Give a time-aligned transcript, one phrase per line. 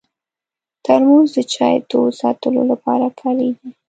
[0.85, 3.69] ترموز د چای تود ساتلو لپاره کارېږي.